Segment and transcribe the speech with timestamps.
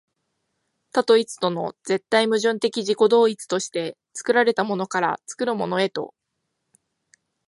[0.93, 6.15] 多と一との絶対矛盾的自己同一として、作られたものから作るものへと、